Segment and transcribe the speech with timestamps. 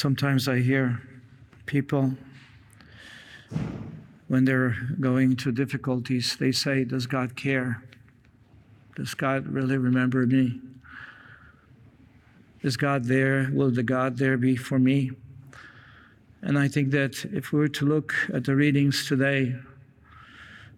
[0.00, 1.02] Sometimes I hear
[1.66, 2.14] people,
[4.28, 7.84] when they're going through difficulties, they say, Does God care?
[8.96, 10.58] Does God really remember me?
[12.62, 13.50] Is God there?
[13.52, 15.10] Will the God there be for me?
[16.40, 19.54] And I think that if we were to look at the readings today,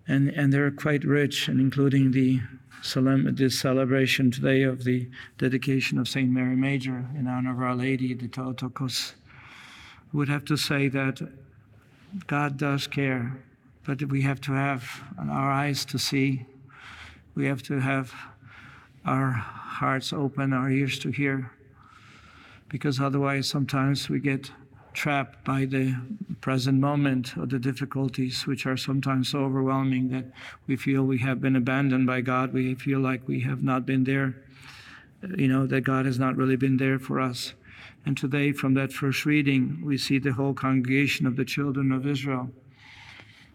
[0.08, 2.40] and, and they're quite rich, and including the
[2.82, 5.08] this celebration today of the
[5.38, 6.28] dedication of St.
[6.28, 9.14] Mary Major in honor of Our Lady, the Theotokos,
[10.12, 11.20] would have to say that
[12.26, 13.38] God does care,
[13.84, 16.44] but we have to have our eyes to see.
[17.34, 18.12] We have to have
[19.06, 21.52] our hearts open, our ears to hear,
[22.68, 24.50] because otherwise sometimes we get
[24.94, 25.96] trapped by the
[26.40, 30.26] present moment or the difficulties, which are sometimes so overwhelming that
[30.66, 32.52] we feel we have been abandoned by God.
[32.52, 34.42] We feel like we have not been there,
[35.36, 37.54] you know, that God has not really been there for us.
[38.04, 42.06] And today, from that first reading, we see the whole congregation of the children of
[42.06, 42.50] Israel,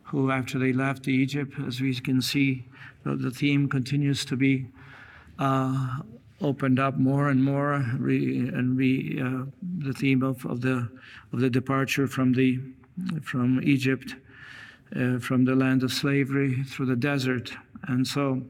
[0.03, 2.65] who, after they left Egypt, as we can see,
[3.03, 4.67] the theme continues to be
[5.39, 5.99] uh,
[6.41, 9.45] opened up more and more, re, and re, uh,
[9.79, 10.89] the theme of, of the
[11.33, 12.59] of the departure from the
[13.21, 14.15] from Egypt,
[14.95, 17.53] uh, from the land of slavery through the desert,
[17.87, 18.41] and so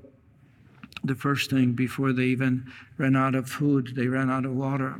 [1.03, 4.95] the first thing before they even ran out of food, they ran out of water.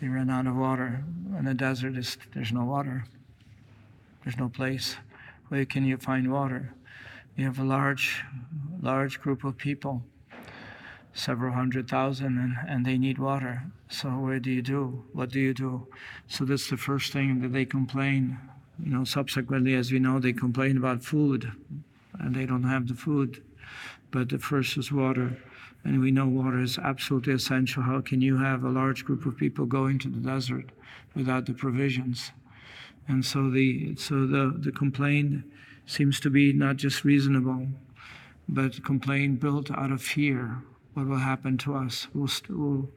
[0.00, 1.04] They ran out of water.
[1.38, 3.04] In the desert, is, there's no water.
[4.24, 4.96] There's no place.
[5.48, 6.74] Where can you find water?
[7.36, 8.22] You have a large,
[8.80, 10.02] large group of people
[11.12, 13.62] several hundred thousand and, and they need water.
[13.88, 15.04] So what do you do?
[15.12, 15.86] What do you do?
[16.28, 18.38] So that's the first thing that they complain.
[18.82, 21.52] You know, subsequently, as we know, they complain about food
[22.18, 23.42] and they don't have the food.
[24.10, 25.38] But the first is water.
[25.84, 27.82] And we know water is absolutely essential.
[27.82, 30.70] How can you have a large group of people going to the desert
[31.14, 32.32] without the provisions?
[33.08, 35.44] And so the so the, the complaint
[35.86, 37.66] seems to be not just reasonable,
[38.48, 40.62] but complaint built out of fear
[40.94, 42.08] what will happen to us.
[42.14, 42.88] We'll, we'll,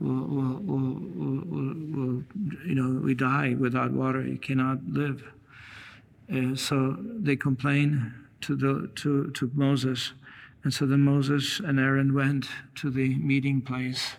[0.00, 2.24] we'll, we'll,
[2.66, 4.22] you know, we die without water.
[4.22, 5.22] You cannot live.
[6.32, 10.12] Uh, so they complain to, the, to, to Moses.
[10.64, 14.16] And so then Moses and Aaron went to the meeting place,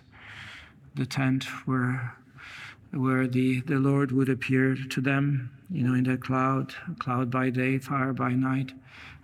[0.95, 2.15] the tent where,
[2.91, 7.49] where the, the Lord would appear to them, you know, in the cloud, cloud by
[7.49, 8.71] day, fire by night.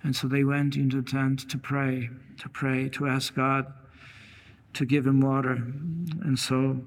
[0.05, 3.73] And so they went into the tent to pray, to pray, to ask God
[4.75, 5.53] to give him water.
[5.53, 6.81] And so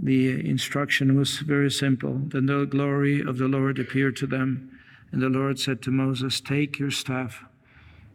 [0.00, 2.22] the instruction was very simple.
[2.24, 4.80] Then the glory of the Lord appeared to them.
[5.12, 7.44] And the Lord said to Moses, Take your staff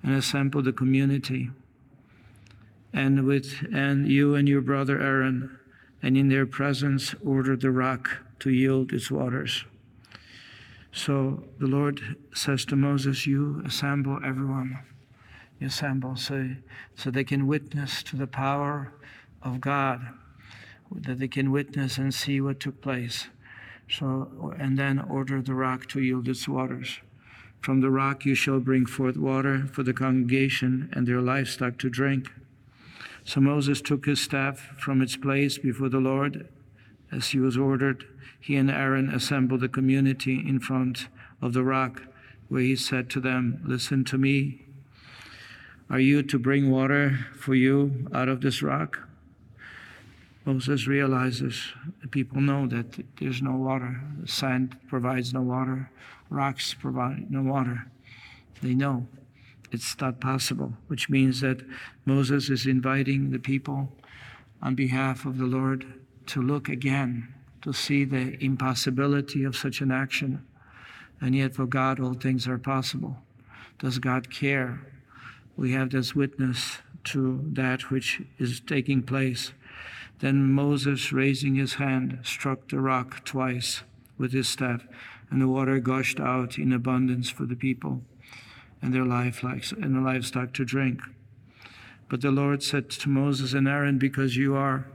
[0.01, 1.51] and assemble the community.
[2.91, 5.59] And with and you and your brother Aaron,
[6.01, 9.63] and in their presence order the rock to yield its waters.
[10.93, 14.79] So the Lord says to Moses, You assemble everyone.
[15.59, 16.51] You assemble so,
[16.95, 18.93] so they can witness to the power
[19.41, 20.07] of God,
[20.91, 23.27] that they can witness and see what took place.
[23.89, 26.99] So, and then order the rock to yield its waters.
[27.59, 31.89] From the rock you shall bring forth water for the congregation and their livestock to
[31.89, 32.29] drink.
[33.23, 36.47] So Moses took his staff from its place before the Lord
[37.13, 38.05] as he was ordered,
[38.39, 41.07] he and Aaron assembled the community in front
[41.41, 42.03] of the rock,
[42.49, 44.65] where he said to them, Listen to me.
[45.89, 48.99] Are you to bring water for you out of this rock?
[50.45, 54.01] Moses realizes the people know that there's no water.
[54.19, 55.89] The sand provides no water,
[56.29, 57.85] rocks provide no water.
[58.61, 59.07] They know
[59.71, 61.65] it's not possible, which means that
[62.05, 63.91] Moses is inviting the people
[64.61, 65.85] on behalf of the Lord
[66.27, 70.45] to look again, to see the impossibility of such an action.
[71.21, 73.17] And yet, for God, all things are possible.
[73.79, 74.81] Does God care?
[75.55, 79.53] We have this witness to that which is taking place.
[80.19, 83.83] Then Moses, raising his hand, struck the rock twice
[84.17, 84.87] with his staff,
[85.29, 88.01] and the water gushed out in abundance for the people
[88.81, 91.01] and their lifelike and the livestock to drink.
[92.09, 94.87] But the Lord said to Moses and Aaron, Because you are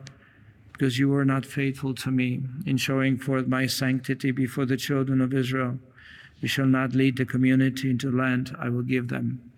[0.78, 5.20] because you were not faithful to me in showing forth my sanctity before the children
[5.20, 5.76] of Israel.
[6.40, 9.50] You shall not lead the community into land I will give them.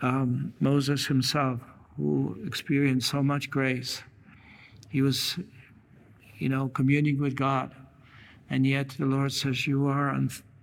[0.00, 1.60] Um, Moses himself,
[1.96, 4.04] who experienced so much grace,
[4.90, 5.36] he was,
[6.38, 7.74] you know, communing with God.
[8.48, 10.16] And yet the Lord says, You are,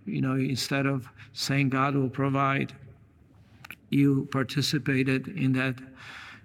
[0.06, 2.74] you know, instead of saying God will provide,
[3.90, 5.76] you participated in that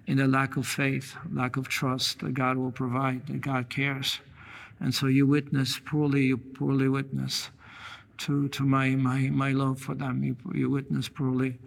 [0.07, 4.19] in the lack of faith, lack of trust that God will provide, that God cares.
[4.79, 7.49] And so you witness poorly, you poorly witness
[8.19, 10.23] to, to my, my, my love for them.
[10.23, 11.57] You, you witness poorly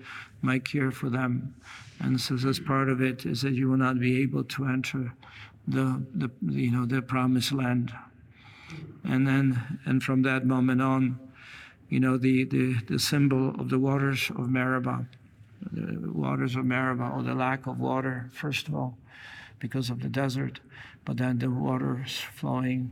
[0.42, 1.54] my care for them.
[2.00, 5.12] And so as part of it is that you will not be able to enter
[5.66, 7.92] the, the you know the promised land.
[9.04, 11.18] And then and from that moment on,
[11.88, 15.06] you know, the, the, the symbol of the waters of Meribah,
[15.72, 18.96] the waters of Meribah, or the lack of water, first of all,
[19.58, 20.60] because of the desert,
[21.04, 22.90] but then the waters flowing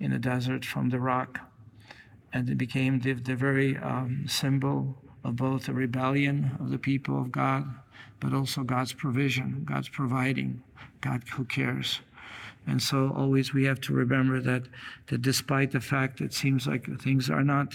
[0.00, 1.40] in the desert from the rock.
[2.32, 7.20] And it became the, the very um, symbol of both the rebellion of the people
[7.20, 7.64] of God,
[8.20, 10.62] but also God's provision, God's providing,
[11.00, 12.00] God who cares.
[12.66, 14.62] And so always we have to remember that,
[15.08, 17.74] that despite the fact it seems like things are not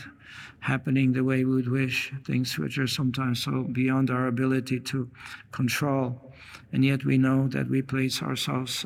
[0.59, 5.09] happening the way we would wish, things which are sometimes so beyond our ability to
[5.51, 6.33] control,
[6.71, 8.85] and yet we know that we place ourselves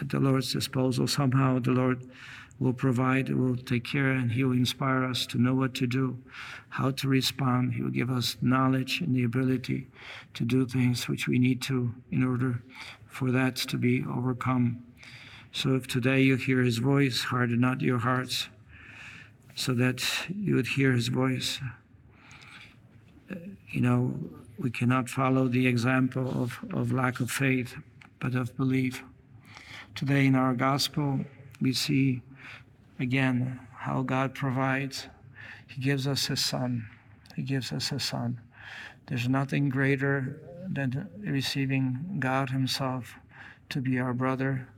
[0.00, 1.06] at the Lord's disposal.
[1.06, 2.08] Somehow the Lord
[2.58, 6.18] will provide, will take care, and He will inspire us to know what to do,
[6.70, 7.74] how to respond.
[7.74, 9.88] He will give us knowledge and the ability
[10.34, 12.62] to do things which we need to in order
[13.06, 14.82] for that to be overcome.
[15.52, 18.48] So if today you hear His voice, harden not your hearts,
[19.54, 21.60] so that you would hear His voice.
[23.30, 23.36] Uh,
[23.70, 24.14] you know,
[24.58, 27.76] we cannot follow the example of, of lack of faith,
[28.20, 29.02] but of belief.
[29.94, 31.20] Today in our gospel,
[31.60, 32.22] we see
[32.98, 35.06] again how God provides.
[35.66, 36.86] He gives us His Son.
[37.36, 38.40] He gives us His Son.
[39.06, 43.14] There's nothing greater than receiving God Himself
[43.70, 44.68] to be our brother,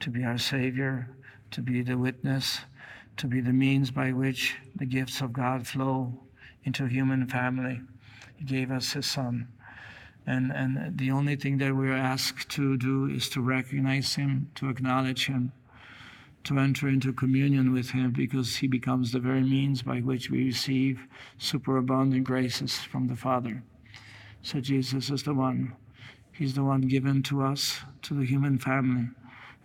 [0.00, 1.08] to be our Savior,
[1.50, 2.60] to be the witness,
[3.16, 6.12] to be the means by which the gifts of God flow
[6.64, 7.80] into human family.
[8.36, 9.48] He gave us His Son.
[10.26, 14.68] And, and the only thing that we're asked to do is to recognize Him, to
[14.68, 15.52] acknowledge Him,
[16.44, 20.44] to enter into communion with Him because He becomes the very means by which we
[20.44, 21.06] receive
[21.38, 23.62] superabundant graces from the Father.
[24.42, 25.74] So Jesus is the one.
[26.30, 29.08] He's the one given to us, to the human family.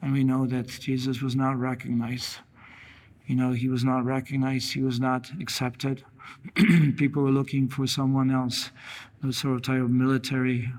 [0.04, 2.40] And we know that Jesus was not recognized.
[3.26, 6.04] You know, he was not recognized, he was not accepted.
[6.98, 8.70] People were looking for someone else,
[9.26, 10.70] a sort of type of military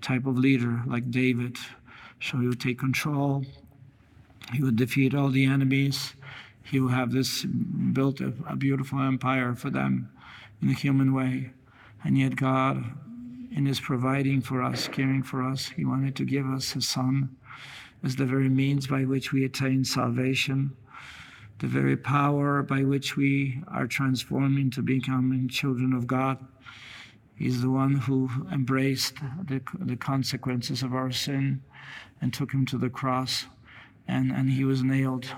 [0.00, 1.56] type of leader like David.
[2.20, 3.44] So he would take control,
[4.52, 6.14] he would defeat all the enemies.
[6.62, 10.08] He would have this built a, a beautiful empire for them
[10.62, 11.50] in a human way.
[12.04, 12.84] And yet, God,
[13.50, 17.36] in His providing for us, caring for us, He wanted to give us His Son
[18.02, 20.76] as the very means by which we attain salvation,
[21.58, 26.38] the very power by which we are transformed into becoming children of God.
[27.34, 31.62] He's the one who embraced the, the consequences of our sin
[32.20, 33.46] and took him to the cross
[34.10, 35.28] and, and he was nailed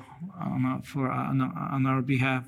[0.41, 2.47] on our, for, on, on our behalf.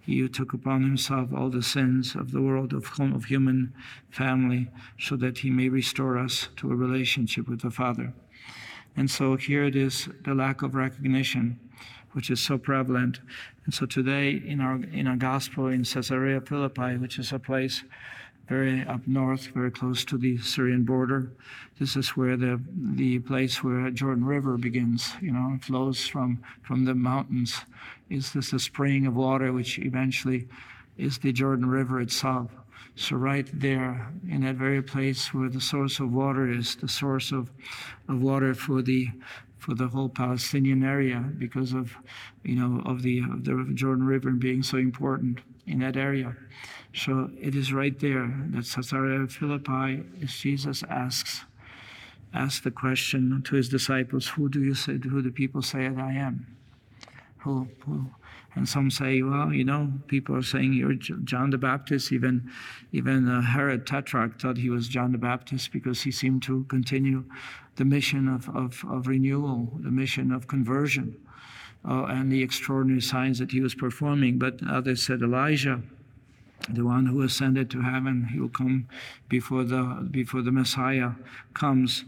[0.00, 3.74] He took upon himself all the sins of the world, of, of human
[4.10, 8.14] family, so that he may restore us to a relationship with the Father.
[8.98, 11.60] And so here it is the lack of recognition,
[12.14, 13.20] which is so prevalent.
[13.64, 17.84] And so today in our in our gospel in Caesarea Philippi, which is a place
[18.48, 21.30] very up north, very close to the Syrian border.
[21.78, 25.12] This is where the the place where Jordan River begins.
[25.20, 27.60] You know, flows from from the mountains.
[28.10, 30.48] Is this a spring of water which eventually
[30.96, 32.50] is the Jordan River itself?
[32.98, 37.30] So right there, in that very place where the source of water is, the source
[37.30, 37.48] of
[38.08, 39.08] of water for the
[39.56, 41.96] for the whole Palestinian area because of
[42.42, 46.36] you know of the of the Jordan River being so important in that area.
[46.92, 51.44] So it is right there that Caesarea Philippi, as Jesus asks,
[52.34, 55.88] asks the question to his disciples, Who do you say, who do the people say
[55.88, 56.57] that I am?
[57.40, 58.06] Who, who?
[58.54, 62.12] And some say, well, you know, people are saying you're John the Baptist.
[62.12, 62.50] Even,
[62.92, 67.24] even uh, Herod Tetrarch thought he was John the Baptist because he seemed to continue
[67.76, 71.16] the mission of, of, of renewal, the mission of conversion,
[71.88, 74.38] uh, and the extraordinary signs that he was performing.
[74.38, 75.80] But others said Elijah
[76.68, 78.88] the one who ascended to heaven he will come
[79.28, 81.12] before the before the messiah
[81.54, 82.04] comes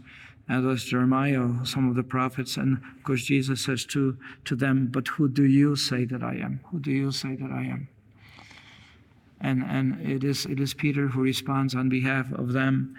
[0.51, 4.87] and as jeremiah some of the prophets and of course jesus says to to them
[4.91, 6.59] but who do you say that i am?
[6.69, 7.87] Who do you say that i am?
[9.39, 12.95] And and it is it is peter who responds on behalf of them.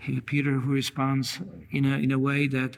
[0.00, 2.76] He, peter who responds in a in a way that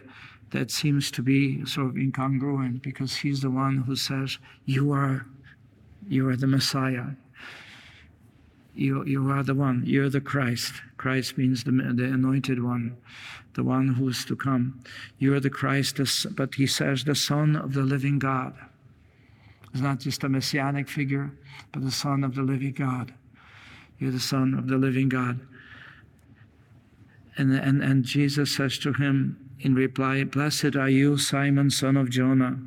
[0.50, 5.26] that seems to be sort of incongruent because he's the one who says you are
[6.09, 7.09] you are the messiah
[8.76, 9.83] you, you are the one.
[9.87, 10.75] You're the Christ.
[10.99, 12.97] Christ means the, the anointed one,
[13.54, 14.83] the one who is to come.
[15.18, 15.99] You're the Christ,
[16.37, 18.54] but he says, the Son of the living God.
[19.73, 21.33] It's not just a messianic figure,
[21.73, 23.14] but the Son of the living God.
[23.99, 25.40] You're the Son of the living God.
[27.38, 32.11] And, and, and Jesus says to him in reply, Blessed are you, Simon, son of
[32.11, 32.59] Jonah,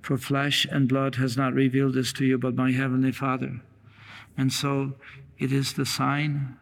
[0.00, 3.60] for flesh and blood has not revealed this to you, but my heavenly Father.
[4.36, 4.94] And so
[5.38, 6.56] it is the sign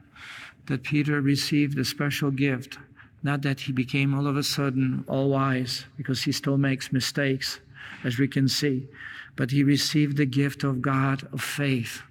[0.67, 2.79] that Peter received a special gift.
[3.23, 7.61] Not that he became all of a sudden all wise, because he still makes mistakes,
[8.03, 8.89] as we can see,
[9.37, 12.03] but he received the gift of God of faith.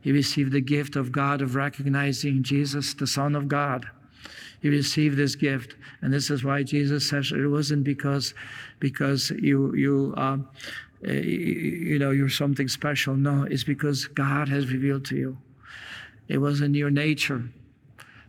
[0.00, 3.88] He received the gift of God of recognizing Jesus, the Son of God.
[4.62, 8.34] He received this gift, and this is why Jesus says it wasn't because,
[8.78, 10.38] because you you uh,
[11.06, 13.14] Uh, you know you're something special.
[13.14, 15.38] No, it's because God has revealed to you.
[16.28, 17.44] It wasn't your nature,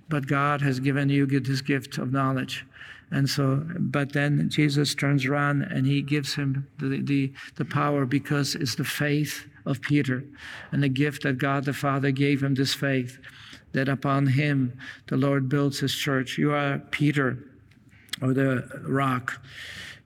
[0.09, 2.65] but God has given you this gift of knowledge.
[3.09, 8.05] And so, but then Jesus turns around and he gives him the, the, the power
[8.05, 10.25] because it's the faith of Peter
[10.71, 13.17] and the gift that God the Father gave him this faith
[13.71, 16.38] that upon him the Lord builds his church.
[16.38, 17.38] You are Peter
[18.21, 19.41] or the rock.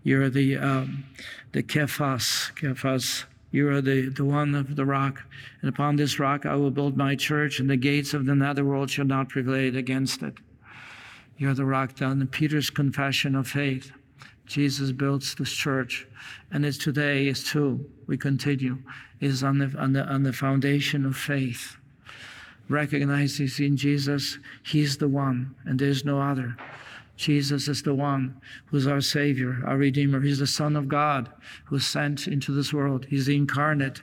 [0.03, 1.05] You're the, um,
[1.51, 3.25] the Kephas, Kephas.
[3.51, 5.23] You are the, the one of the rock.
[5.61, 8.89] And upon this rock I will build my church, and the gates of the netherworld
[8.89, 10.35] shall not prevail against it.
[11.37, 13.91] You're the rock down in Peter's confession of faith.
[14.45, 16.07] Jesus builds this church,
[16.51, 17.89] and it's today is too.
[18.07, 18.79] We continue
[19.21, 21.77] is on the on the on the foundation of faith.
[22.67, 26.57] Recognizes in Jesus, He's the one, and there's no other.
[27.21, 30.21] Jesus is the one who's our Savior, our Redeemer.
[30.21, 31.29] He's the Son of God
[31.65, 33.05] who was sent into this world.
[33.05, 34.01] He's the incarnate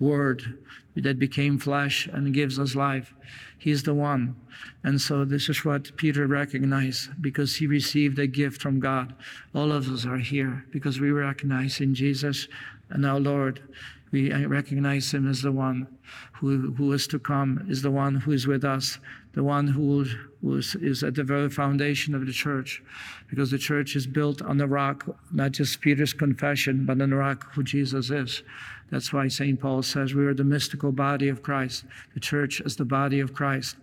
[0.00, 0.58] Word
[0.96, 3.12] that became flesh and gives us life.
[3.58, 4.36] He's the one.
[4.82, 9.14] And so this is what Peter recognized because he received a gift from God.
[9.54, 12.48] All of us are here because we recognize in Jesus
[12.88, 13.60] and our Lord.
[14.10, 15.86] We recognize him as the one
[16.32, 18.98] who, who is to come, is the one who is with us,
[19.34, 20.04] the one who,
[20.40, 22.82] who is, is at the very foundation of the church.
[23.28, 27.16] Because the church is built on the rock, not just Peter's confession, but on the
[27.16, 28.42] rock who Jesus is.
[28.90, 29.58] That's why St.
[29.58, 31.84] Paul says we are the mystical body of Christ.
[32.12, 33.76] The church is the body of Christ.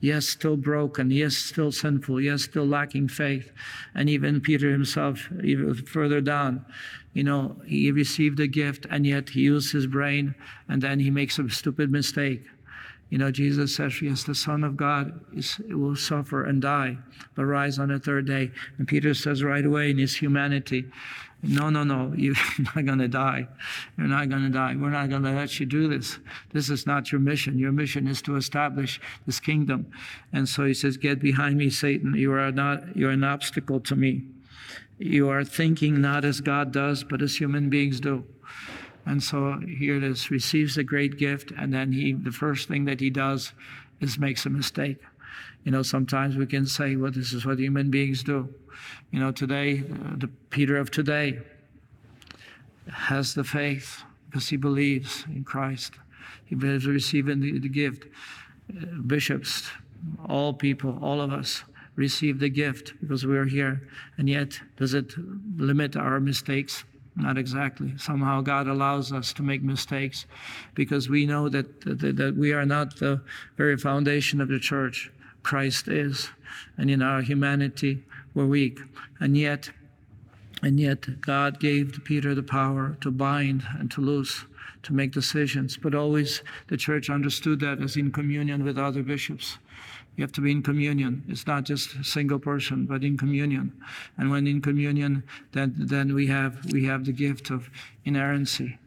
[0.00, 1.10] Yes, still broken.
[1.10, 2.20] Yes, still sinful.
[2.20, 3.50] Yes, still lacking faith.
[3.94, 6.66] And even Peter himself, even further down,
[7.14, 10.34] you know, he received a gift and yet he used his brain
[10.68, 12.44] and then he makes a stupid mistake.
[13.10, 16.98] You know, Jesus says, yes, the Son of God is, will suffer and die,
[17.34, 18.50] but rise on the third day.
[18.76, 20.84] And Peter says right away in his humanity,
[21.42, 23.48] no, no, no, you're not going to die.
[23.96, 24.74] You're not going to die.
[24.76, 26.18] We're not going to let you do this.
[26.52, 27.58] This is not your mission.
[27.58, 29.90] Your mission is to establish this kingdom.
[30.32, 32.14] And so he says, Get behind me, Satan.
[32.14, 34.24] You are not, you're an obstacle to me.
[34.98, 38.24] You are thinking not as God does, but as human beings do.
[39.08, 42.84] And so here it is, receives a great gift, and then he the first thing
[42.84, 43.54] that he does
[44.00, 44.98] is makes a mistake.
[45.64, 48.52] You know, sometimes we can say, well, this is what human beings do.
[49.10, 51.38] You know, today, uh, the Peter of today
[52.92, 55.94] has the faith because he believes in Christ.
[56.44, 58.04] He believes receiving the, the gift.
[58.70, 59.70] Uh, bishops,
[60.28, 61.64] all people, all of us
[61.96, 63.88] receive the gift because we're here.
[64.18, 65.14] And yet, does it
[65.56, 66.84] limit our mistakes?
[67.18, 67.94] Not exactly.
[67.98, 70.24] Somehow God allows us to make mistakes
[70.74, 73.20] because we know that, that, that we are not the
[73.56, 75.10] very foundation of the church.
[75.42, 76.30] Christ is.
[76.76, 78.78] And in our humanity, we're weak.
[79.18, 79.70] And yet,
[80.62, 84.44] and yet God gave Peter the power to bind and to loose,
[84.84, 85.76] to make decisions.
[85.76, 89.58] But always the church understood that as in communion with other bishops.
[90.16, 91.24] You have to be in communion.
[91.28, 93.72] It's not just a single person, but in communion.
[94.16, 97.70] And when in communion, then, then we, have, we have the gift of
[98.04, 98.78] inerrancy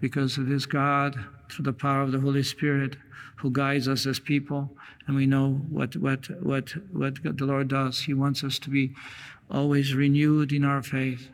[0.00, 1.18] because it is God,
[1.50, 2.96] through the power of the Holy Spirit,
[3.36, 4.76] who guides us as people.
[5.06, 8.00] And we know what, what, what, what the Lord does.
[8.00, 8.94] He wants us to be
[9.50, 11.28] always renewed in our faith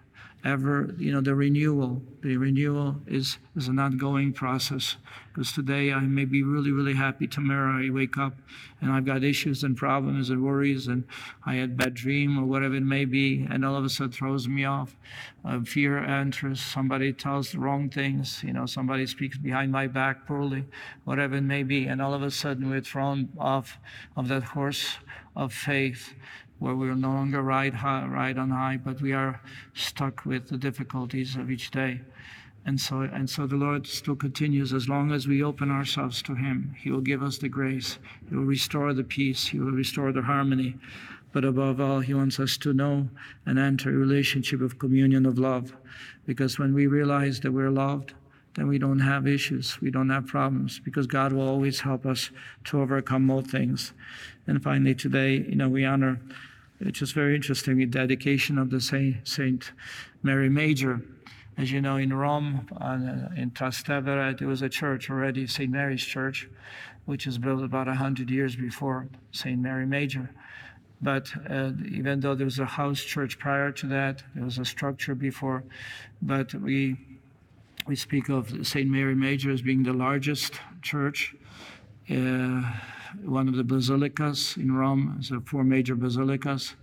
[0.45, 2.03] ever, you know, the renewal.
[2.23, 4.97] The renewal is, is an ongoing process.
[5.33, 7.27] Because today I may be really, really happy.
[7.27, 8.35] Tomorrow I wake up
[8.81, 11.05] and I've got issues and problems and worries and
[11.47, 14.49] I had bad dream or whatever it may be, and all of a sudden throws
[14.49, 14.97] me off.
[15.45, 16.61] Uh, fear enters.
[16.61, 18.43] Somebody tells the wrong things.
[18.45, 20.65] You know, somebody speaks behind my back poorly,
[21.05, 23.79] whatever it may be, and all of a sudden we're thrown off
[24.17, 24.97] of that horse
[25.37, 26.15] of faith
[26.61, 29.41] where we no longer ride, high, ride on high, but we are
[29.75, 32.01] stuck with the difficulties of each day.
[32.67, 36.35] And so, and so the Lord still continues as long as we open ourselves to
[36.35, 36.77] Him.
[36.79, 37.99] He will give us the grace.
[38.29, 39.47] He will restore the peace.
[39.47, 40.77] He will restore the harmony.
[41.33, 43.09] But above all, He wants us to know
[43.47, 45.75] and enter a relationship of communion of love.
[46.27, 48.13] Because when we realize that we're loved,
[48.55, 52.31] then we don't have issues, we don't have problems, because God will always help us
[52.65, 53.93] to overcome all things.
[54.47, 56.21] And finally, today, you know, we honor,
[56.81, 59.73] it's just very interesting, the dedication of the Saint, Saint
[60.23, 61.01] Mary Major.
[61.59, 65.71] As you know, in Rome, uh, in Trastevere, there was a church already, St.
[65.71, 66.49] Mary's Church,
[67.05, 69.59] which was built about 100 years before St.
[69.61, 70.31] Mary Major.
[71.03, 74.65] But uh, even though there was a house church prior to that, there was a
[74.65, 75.65] structure before,
[76.23, 76.97] but we
[77.87, 78.89] we speak of St.
[78.89, 81.35] Mary Major as being the largest church,
[82.11, 82.63] uh,
[83.25, 86.75] one of the basilicas in Rome, so four major basilicas,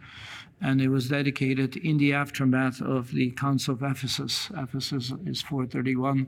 [0.61, 4.49] and it was dedicated in the aftermath of the Council of Ephesus.
[4.55, 6.27] Ephesus is 431,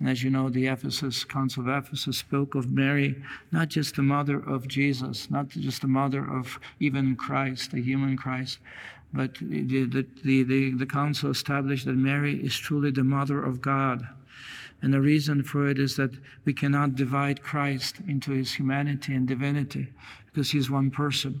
[0.00, 3.22] and as you know, the Ephesus Council of Ephesus spoke of Mary,
[3.52, 8.16] not just the mother of Jesus, not just the mother of even Christ, the human
[8.16, 8.58] Christ,
[9.12, 14.08] but the, the, the, the, council established that Mary is truly the mother of God.
[14.84, 16.10] And the reason for it is that
[16.44, 19.88] we cannot divide Christ into his humanity and divinity
[20.26, 21.40] because he's one person.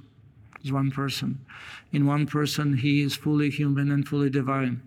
[0.62, 1.44] He's one person.
[1.92, 4.80] In one person, he is fully human and fully divine.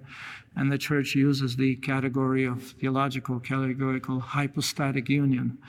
[0.56, 5.60] And the church uses the category of theological categorical hypostatic union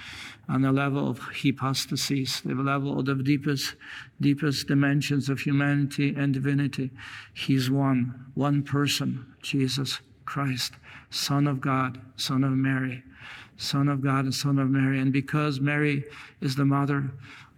[0.49, 3.75] on the level of hypostasis, the level of the deepest,
[4.19, 6.91] deepest dimensions of humanity and divinity.
[7.35, 10.75] He's one, one person, Jesus Christ,
[11.09, 13.03] Son of God, Son of Mary,
[13.57, 15.01] Son of God and Son of Mary.
[15.01, 16.05] And because Mary
[16.43, 17.11] is the mother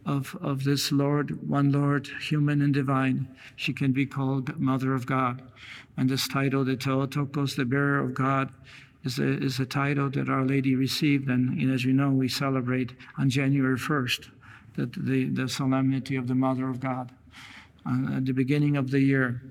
[0.07, 5.05] of, of this Lord, one Lord, human and divine, she can be called Mother of
[5.05, 5.43] God.
[5.97, 8.53] And this title, the Theotokos, the bearer of God,
[9.03, 11.29] is a, is a title that Our Lady received.
[11.29, 14.31] And, and as you know, we celebrate on January 1st
[14.77, 17.11] the, the, the solemnity of the Mother of God.
[17.85, 19.43] Uh, at the beginning of the year,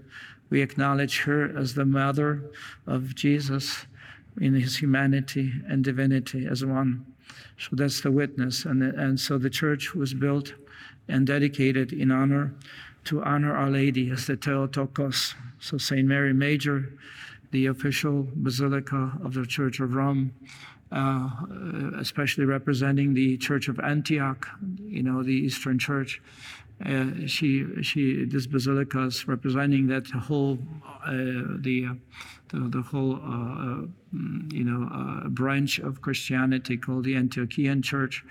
[0.50, 2.52] we acknowledge her as the mother
[2.88, 3.86] of Jesus
[4.40, 7.06] in his humanity and divinity as one.
[7.58, 8.66] So that's the witness.
[8.66, 10.54] And, and so the church was built
[11.08, 12.54] and dedicated in honor
[13.06, 15.36] to honor Our Lady as the Theotokos.
[15.60, 16.08] So St.
[16.08, 16.94] Mary Major,
[17.52, 20.32] the official basilica of the Church of Rome,
[20.92, 21.30] uh,
[21.98, 24.48] especially representing the Church of Antioch,
[24.80, 26.22] you know, the Eastern Church.
[26.86, 30.58] Uh, she, she, this basilica is representing that whole,
[31.06, 31.90] uh, the,
[32.50, 33.82] the, the, whole, uh, uh,
[34.50, 38.24] you know, uh, branch of Christianity called the Antiochian Church,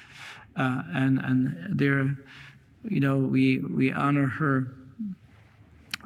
[0.56, 2.16] and and there,
[2.84, 4.74] you know, we we honor her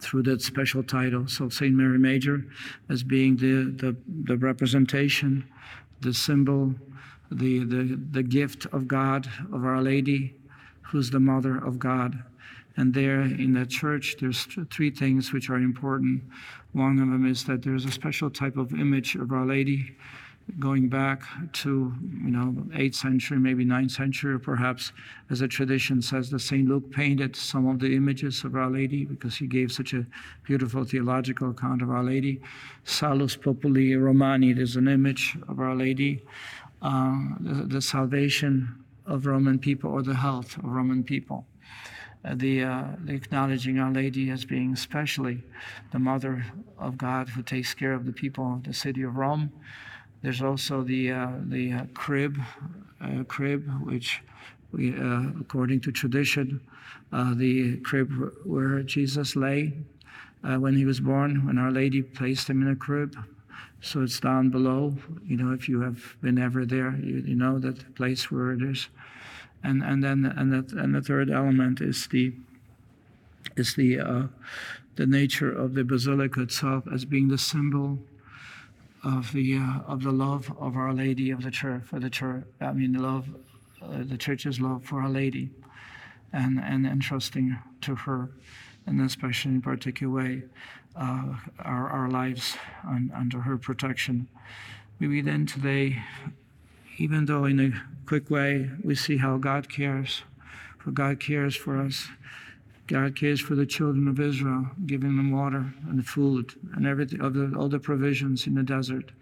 [0.02, 1.28] through that special title.
[1.28, 2.44] So Saint Mary Major,
[2.90, 5.44] as being the the, the representation,
[6.00, 6.74] the symbol,
[7.30, 10.34] the, the the gift of God of Our Lady,
[10.82, 12.24] who's the Mother of God.
[12.76, 16.22] And there in the church, there's three things which are important.
[16.72, 19.96] One of them is that there's a special type of image of Our Lady
[20.58, 24.92] going back to you know 8th century maybe 9th century perhaps
[25.30, 29.04] as a tradition says that st luke painted some of the images of our lady
[29.04, 30.04] because he gave such a
[30.44, 32.40] beautiful theological account of our lady
[32.84, 36.22] salus populi romani there's an image of our lady
[36.82, 41.46] uh, the, the salvation of roman people or the health of roman people
[42.34, 45.42] the, uh, the, acknowledging Our Lady as being especially
[45.90, 46.44] the Mother
[46.78, 49.52] of God who takes care of the people of the city of Rome.
[50.22, 52.38] There's also the uh, the uh, crib,
[53.00, 54.22] uh, crib which,
[54.70, 54.94] we,
[55.40, 56.60] according to tradition,
[57.10, 58.12] the crib
[58.44, 59.72] where Jesus lay
[60.42, 63.16] when he was born, when Our Lady placed him in a crib.
[63.80, 64.96] So it's down below.
[65.24, 68.62] You know, if you have been ever there, you, you know that place where it
[68.62, 68.88] is
[69.62, 72.32] and and then and that and the third element is the
[73.56, 74.22] is the uh,
[74.96, 77.98] the nature of the basilica itself as being the symbol
[79.04, 82.44] of the uh, of the love of Our Lady of the Church for the church.
[82.60, 83.28] I mean, the love,
[83.82, 85.50] uh, the Church's love for Our Lady,
[86.32, 88.30] and and entrusting to her,
[88.86, 90.42] and especially in particular way,
[90.96, 94.28] uh, our our lives un, under her protection.
[95.00, 96.00] Maybe then today
[96.98, 100.22] even though in a quick way we see how God cares,
[100.78, 102.08] for God cares for us.
[102.86, 107.30] God cares for the children of Israel, giving them water and food and everything, all
[107.30, 109.12] the, all the provisions in the desert.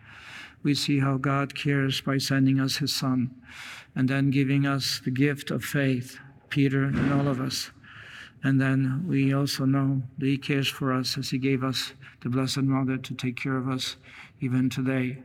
[0.62, 3.30] We see how God cares by sending us His Son
[3.94, 7.70] and then giving us the gift of faith, Peter and all of us.
[8.42, 12.28] And then we also know that He cares for us as He gave us the
[12.28, 13.96] Blessed Mother to take care of us
[14.40, 15.18] even today.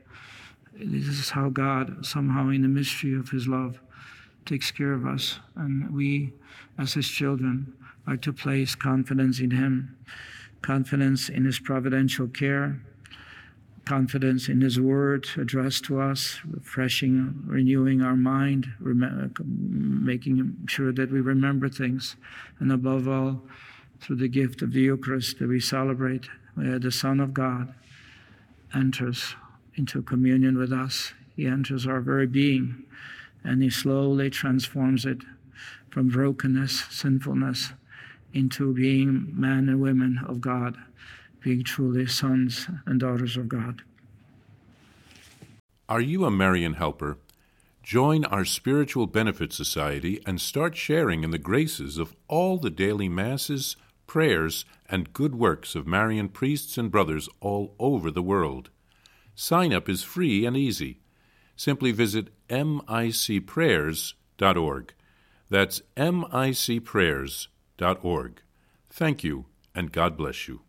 [0.77, 3.79] This is how God, somehow in the mystery of His love,
[4.45, 5.39] takes care of us.
[5.55, 6.33] And we,
[6.77, 7.73] as His children,
[8.05, 9.97] are to place confidence in Him,
[10.61, 12.81] confidence in His providential care,
[13.85, 21.21] confidence in His Word addressed to us, refreshing, renewing our mind, making sure that we
[21.21, 22.17] remember things,
[22.59, 23.43] and above all,
[24.01, 27.73] through the gift of the Eucharist that we celebrate, where the Son of God
[28.73, 29.35] enters
[29.75, 31.13] into communion with us.
[31.35, 32.83] He enters our very being,
[33.43, 35.19] and He slowly transforms it
[35.89, 37.73] from brokenness, sinfulness,
[38.33, 40.77] into being men and women of God
[41.45, 43.83] being truly sons and daughters of God.
[45.88, 47.19] Are you a Marian helper?
[47.83, 53.07] Join our Spiritual Benefit Society and start sharing in the graces of all the daily
[53.07, 58.71] masses, prayers, and good works of Marian priests and brothers all over the world.
[59.35, 61.01] Sign up is free and easy.
[61.57, 64.93] Simply visit micprayers.org.
[65.49, 68.41] That's micprayers.org.
[68.89, 70.61] Thank you, and God bless you.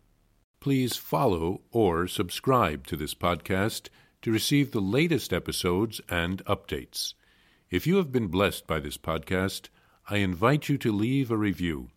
[0.59, 3.89] Please follow or subscribe to this podcast
[4.21, 7.13] to receive the latest episodes and updates.
[7.69, 9.69] If you have been blessed by this podcast,
[10.09, 11.89] I invite you to leave a review.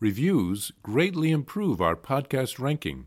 [0.00, 3.06] Reviews greatly improve our podcast ranking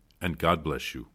[0.21, 1.07] and God bless you.